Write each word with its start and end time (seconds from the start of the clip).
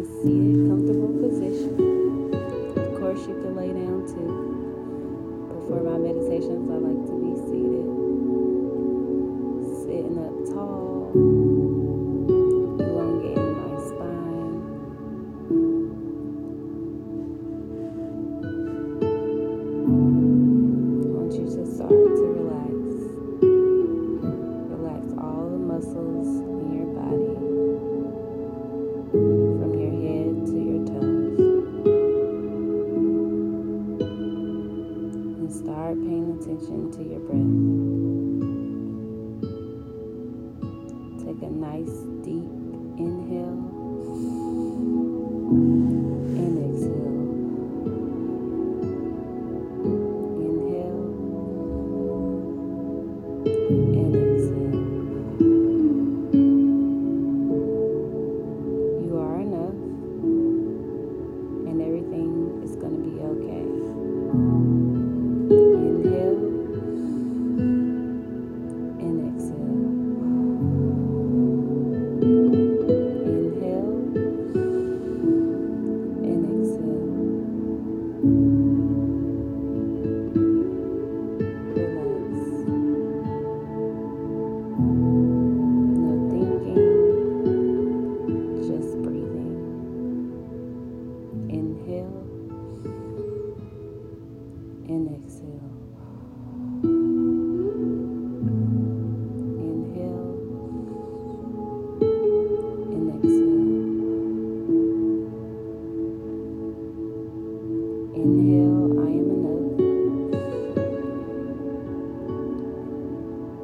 a 0.00 0.04
seated, 0.22 0.66
comfortable 0.66 1.12
position. 1.20 1.76
Of 2.74 2.98
course, 2.98 3.20
you 3.28 3.34
can 3.34 3.54
lay 3.54 3.68
down 3.68 4.06
too. 4.08 4.32
But 5.48 5.60
for 5.68 5.82
my 5.84 5.98
meditations, 5.98 6.70
I 6.70 6.76
like 6.80 7.04
to 7.04 7.16
be 7.20 7.36
seated. 7.44 7.84
Sitting 9.84 10.16
up 10.16 10.32
tall, 10.48 11.12
elongating 12.80 13.52
my 13.60 13.76
spine. 13.84 14.60
I 19.84 21.12
want 21.12 21.32
you 21.34 21.44
to 21.44 21.62
start 21.74 21.90
to 21.90 22.24
relax. 22.40 22.72
Relax 24.72 25.12
all 25.18 25.44
the 25.50 25.58
muscles. 25.58 26.49
And 53.70 54.19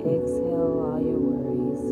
Exhale 0.07 0.87
all 0.87 1.01
your 1.03 1.19
worries. 1.19 1.83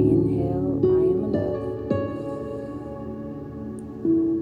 Inhale, 0.00 0.80
I 0.82 1.02
am 1.12 1.20
enough. 1.28 1.64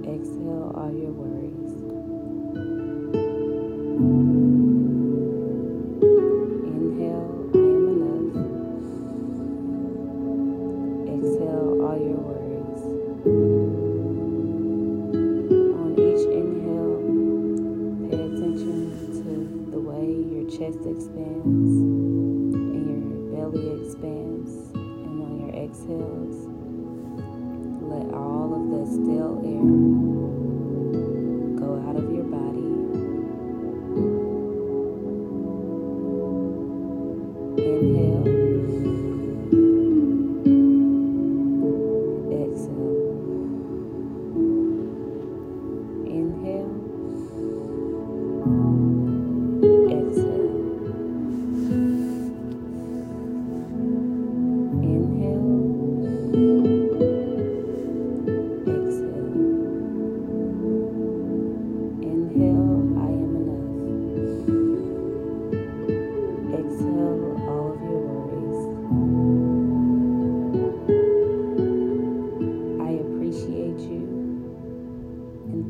Exhale 0.06 0.70
all 0.76 0.92
your 0.92 1.10
worries. 1.10 1.61
Expands 21.22 21.74
and 22.54 22.84
your 22.86 23.50
belly 23.50 23.66
expands. 23.80 24.50
And 24.74 25.22
on 25.22 25.32
your 25.40 25.54
exhales, 25.54 26.36
let 27.82 28.14
all 28.14 28.48
of 28.58 28.64
the 28.70 28.82
stale 28.90 29.38
air 29.44 30.01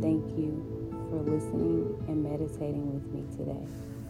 thank 0.02 0.36
you 0.36 0.50
for 1.08 1.22
listening 1.22 1.94
and 2.08 2.24
meditating 2.24 2.92
with 2.92 3.06
me 3.14 3.22
today. 3.36 4.01